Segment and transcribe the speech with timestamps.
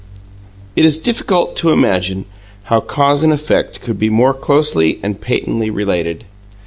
[0.75, 2.25] It is difficult to imagine
[2.63, 6.23] how cause and effect could be more closely and patently related.